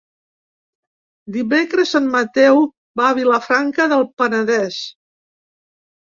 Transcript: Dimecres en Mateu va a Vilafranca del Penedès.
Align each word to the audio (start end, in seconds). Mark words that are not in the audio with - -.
Dimecres 1.33 1.91
en 1.99 2.07
Mateu 2.15 2.57
va 3.01 3.05
a 3.09 3.15
Vilafranca 3.17 3.87
del 3.91 4.01
Penedès. 4.23 4.79